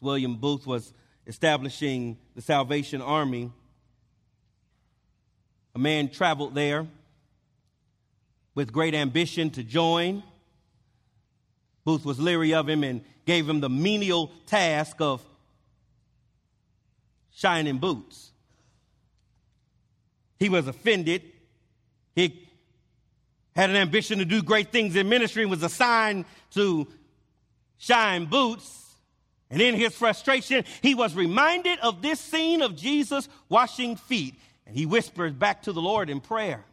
[0.00, 0.92] William Booth was
[1.26, 3.52] establishing the Salvation Army.
[5.74, 6.86] A man traveled there
[8.54, 10.22] with great ambition to join.
[11.84, 15.24] Booth was leery of him and gave him the menial task of
[17.34, 18.30] shining boots.
[20.38, 21.22] He was offended.
[22.14, 22.48] He
[23.56, 26.86] had an ambition to do great things in ministry and was assigned to
[27.78, 28.82] shine boots.
[29.50, 34.34] And in his frustration, he was reminded of this scene of Jesus washing feet.
[34.66, 36.64] And he whispers back to the Lord in prayer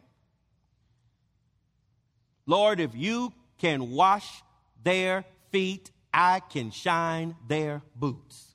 [2.46, 4.42] Lord, if you can wash
[4.82, 8.48] their feet, I can shine their boots.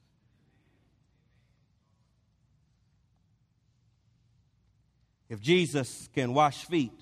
[5.30, 6.94] If Jesus can wash feet,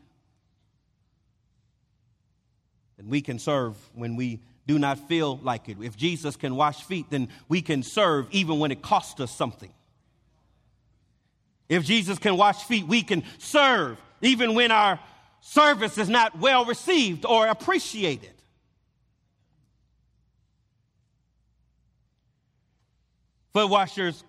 [2.98, 5.78] then we can serve when we do not feel like it.
[5.82, 9.72] If Jesus can wash feet, then we can serve even when it costs us something.
[11.68, 15.00] If Jesus can wash feet, we can serve even when our
[15.42, 18.32] service is not well received or appreciated.
[23.54, 24.24] Foot washers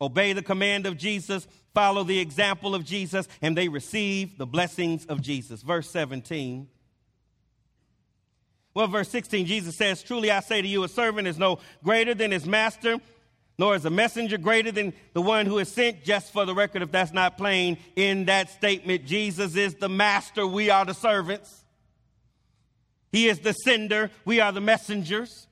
[0.00, 5.06] obey the command of Jesus, follow the example of Jesus, and they receive the blessings
[5.06, 5.62] of Jesus.
[5.62, 6.68] Verse 17.
[8.72, 12.14] Well, verse 16, Jesus says, Truly I say to you, a servant is no greater
[12.14, 12.98] than his master,
[13.60, 16.02] nor is a messenger greater than the one who is sent.
[16.02, 20.46] Just for the record, if that's not plain, in that statement, Jesus is the master,
[20.46, 21.62] we are the servants.
[23.12, 25.46] He is the sender, we are the messengers.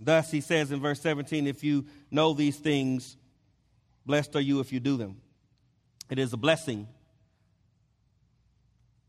[0.00, 3.16] Thus, he says in verse 17, if you know these things,
[4.04, 5.20] blessed are you if you do them.
[6.10, 6.88] It is a blessing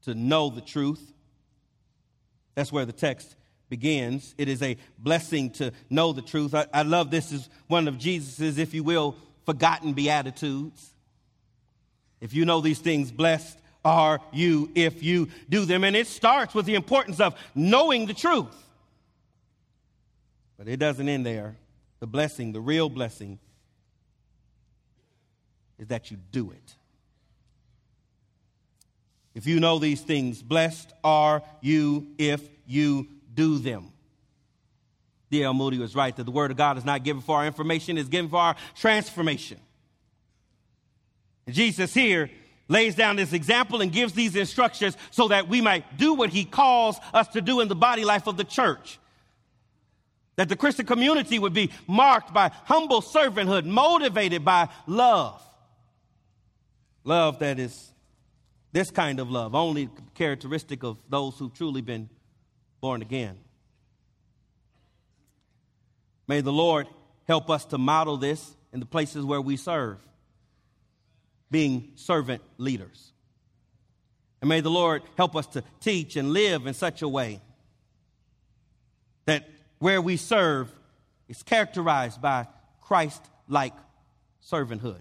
[0.03, 1.11] to know the truth.
[2.53, 3.35] That's where the text
[3.73, 4.35] begins.
[4.37, 6.53] It is a blessing to know the truth.
[6.53, 9.15] I, I love this is one of Jesus's, if you will,
[9.47, 10.93] forgotten beatitudes.
[12.21, 15.83] If you know these things, blessed are you if you do them.
[15.83, 18.55] And it starts with the importance of knowing the truth.
[20.55, 21.55] But it doesn't end there.
[21.99, 23.39] The blessing, the real blessing,
[25.79, 26.75] is that you do it.
[29.33, 33.91] If you know these things, blessed are you if you do them.
[35.31, 35.53] D.L.
[35.53, 38.09] Moody was right that the Word of God is not given for our information, it's
[38.09, 39.59] given for our transformation.
[41.45, 42.29] And Jesus here
[42.67, 46.45] lays down this example and gives these instructions so that we might do what He
[46.45, 48.99] calls us to do in the body life of the church.
[50.35, 55.41] That the Christian community would be marked by humble servanthood, motivated by love.
[57.03, 57.91] Love that is
[58.71, 62.09] this kind of love, only characteristic of those who've truly been
[62.83, 63.37] born again.
[66.27, 66.85] May the Lord
[67.29, 69.99] help us to model this in the places where we serve,
[71.49, 73.13] being servant leaders.
[74.41, 77.39] And may the Lord help us to teach and live in such a way
[79.27, 79.47] that
[79.79, 80.69] where we serve
[81.29, 82.47] is characterized by
[82.81, 83.75] Christ like
[84.45, 84.99] servanthood.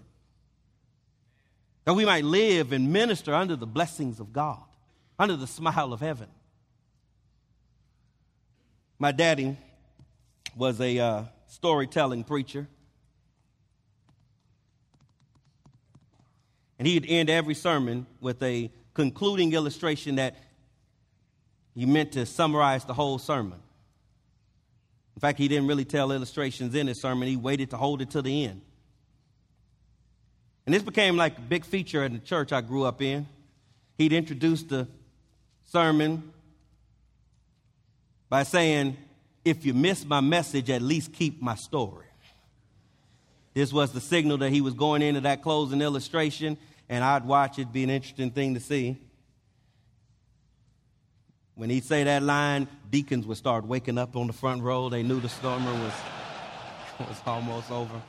[1.83, 4.63] That we might live and minister under the blessings of God,
[5.19, 6.29] under the smile of heaven.
[8.99, 9.57] My daddy
[10.55, 12.67] was a uh, storytelling preacher.
[16.79, 20.35] And he'd end every sermon with a concluding illustration that
[21.75, 23.59] he meant to summarize the whole sermon.
[25.15, 28.11] In fact, he didn't really tell illustrations in his sermon, he waited to hold it
[28.11, 28.61] to the end.
[30.65, 33.27] And this became like a big feature in the church I grew up in.
[33.97, 34.87] He'd introduce the
[35.65, 36.31] sermon
[38.33, 38.97] by saying,
[39.45, 42.07] If you miss my message, at least keep my story.
[43.53, 46.57] This was the signal that he was going into that closing illustration,
[46.89, 48.97] and I'd watch it be an interesting thing to see.
[51.53, 54.89] When he'd say that line, deacons would start waking up on the front row.
[54.89, 55.93] They knew the stormer was,
[57.07, 58.01] was almost over.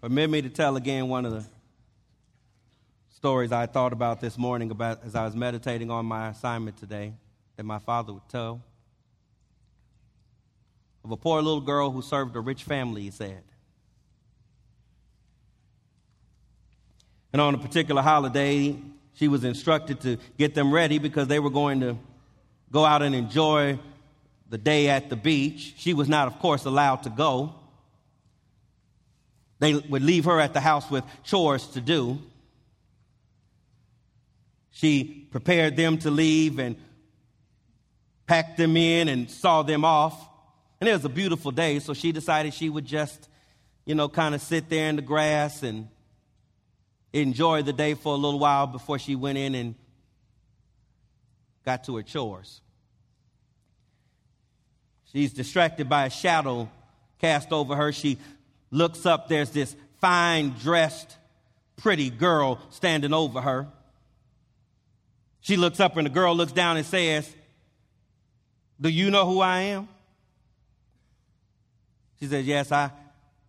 [0.00, 1.55] Permit me to tell again one of the
[3.16, 7.14] stories I thought about this morning about as I was meditating on my assignment today
[7.56, 8.60] that my father would tell.
[11.02, 13.42] Of a poor little girl who served a rich family, he said.
[17.32, 18.76] And on a particular holiday,
[19.14, 21.96] she was instructed to get them ready because they were going to
[22.70, 23.78] go out and enjoy
[24.50, 25.72] the day at the beach.
[25.78, 27.54] She was not, of course, allowed to go.
[29.58, 32.18] They would leave her at the house with chores to do.
[34.76, 36.76] She prepared them to leave and
[38.26, 40.28] packed them in and saw them off.
[40.78, 43.30] And it was a beautiful day, so she decided she would just,
[43.86, 45.88] you know, kind of sit there in the grass and
[47.14, 49.76] enjoy the day for a little while before she went in and
[51.64, 52.60] got to her chores.
[55.10, 56.68] She's distracted by a shadow
[57.18, 57.92] cast over her.
[57.92, 58.18] She
[58.70, 61.16] looks up, there's this fine dressed,
[61.78, 63.68] pretty girl standing over her.
[65.46, 67.32] She looks up, and the girl looks down and says,
[68.80, 69.86] Do you know who I am?
[72.18, 72.90] She says, Yes, I,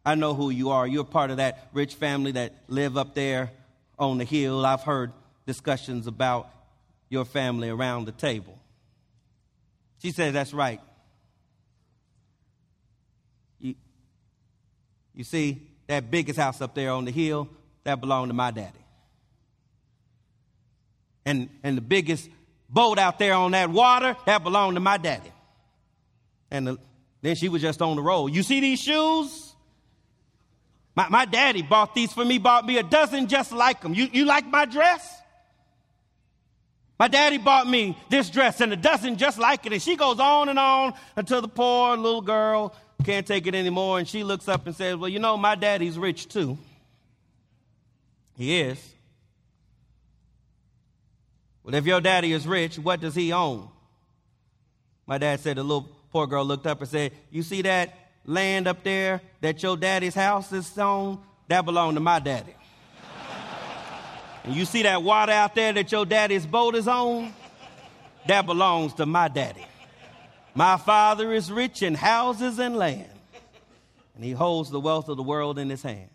[0.06, 0.86] I know who you are.
[0.86, 3.50] You're part of that rich family that live up there
[3.98, 4.64] on the hill.
[4.64, 5.12] I've heard
[5.48, 6.52] discussions about
[7.10, 8.60] your family around the table.
[10.00, 10.82] She says, That's right.
[13.60, 13.74] You,
[15.16, 17.50] you see, that biggest house up there on the hill,
[17.86, 18.87] that belonged to my daddy.
[21.28, 22.30] And, and the biggest
[22.70, 25.30] boat out there on that water, that belonged to my daddy.
[26.50, 26.78] And the,
[27.22, 28.28] then she was just on the road.
[28.28, 29.54] You see these shoes?
[30.96, 33.94] My, my daddy bought these for me, bought me a dozen just like them.
[33.94, 35.16] You, you like my dress?
[36.98, 39.74] My daddy bought me this dress and it doesn't just like it.
[39.74, 42.74] And she goes on and on until the poor little girl
[43.04, 44.00] can't take it anymore.
[44.00, 46.58] And she looks up and says, Well, you know, my daddy's rich too.
[48.38, 48.97] He is.
[51.68, 53.68] Well, if your daddy is rich, what does he own?
[55.06, 57.94] My dad said, the little poor girl looked up and said, You see that
[58.24, 61.22] land up there that your daddy's house is on?
[61.50, 62.56] That belonged to my daddy.
[64.46, 67.34] and you see that water out there that your daddy's boat is on?
[68.28, 69.66] That belongs to my daddy.
[70.56, 73.10] My father is rich in houses and land,
[74.16, 76.12] and he holds the wealth of the world in his hand.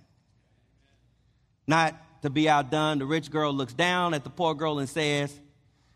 [1.67, 5.39] Not to be outdone, the rich girl looks down at the poor girl and says,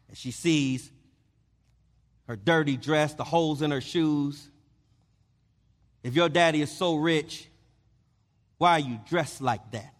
[0.08, 0.90] and she sees
[2.26, 4.48] her dirty dress, the holes in her shoes.
[6.02, 7.48] If your daddy is so rich,
[8.58, 9.94] why are you dressed like that?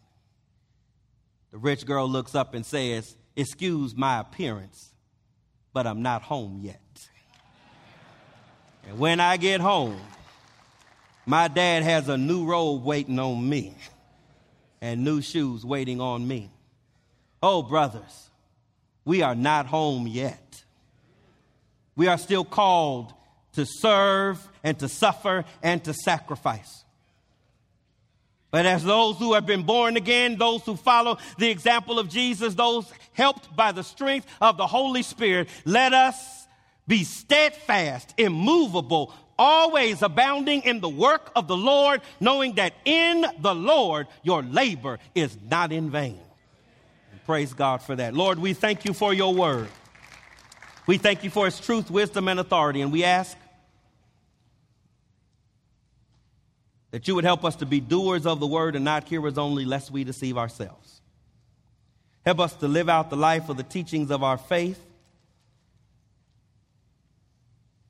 [1.50, 4.92] The rich girl looks up and says, Excuse my appearance,
[5.72, 6.80] but I'm not home yet.
[8.88, 10.00] And when I get home,
[11.26, 13.74] my dad has a new robe waiting on me
[14.80, 16.50] and new shoes waiting on me.
[17.42, 18.30] Oh, brothers,
[19.06, 20.62] we are not home yet.
[21.94, 23.14] We are still called
[23.54, 26.84] to serve and to suffer and to sacrifice.
[28.50, 32.54] But as those who have been born again, those who follow the example of Jesus,
[32.54, 36.46] those helped by the strength of the Holy Spirit, let us
[36.86, 43.54] be steadfast, immovable, always abounding in the work of the Lord, knowing that in the
[43.54, 46.18] Lord your labor is not in vain.
[47.26, 48.14] Praise God for that.
[48.14, 49.66] Lord, we thank you for your word.
[50.86, 53.36] We thank you for its truth, wisdom, and authority, and we ask
[56.92, 59.64] that you would help us to be doers of the word and not hearers only,
[59.64, 61.00] lest we deceive ourselves.
[62.24, 64.80] Help us to live out the life of the teachings of our faith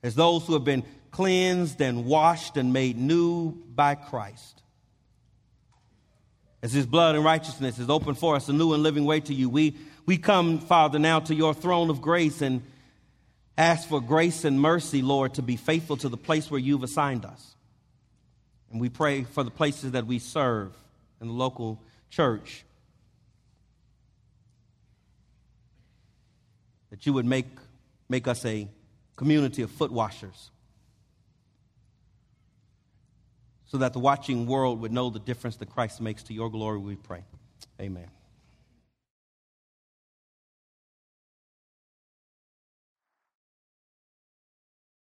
[0.03, 4.63] as those who have been cleansed and washed and made new by Christ.
[6.67, 9.33] As his blood and righteousness is open for us a new and living way to
[9.33, 12.61] you, we, we come, Father, now to your throne of grace and
[13.57, 17.25] ask for grace and mercy, Lord, to be faithful to the place where you've assigned
[17.25, 17.55] us.
[18.73, 20.73] And we pray for the places that we serve
[21.21, 22.65] in the local church.
[26.91, 27.47] That you would make,
[28.09, 28.67] make us a
[29.15, 30.51] community of foot washers
[33.67, 36.79] so that the watching world would know the difference that Christ makes to your glory,
[36.79, 37.23] we pray.
[37.81, 38.07] Amen.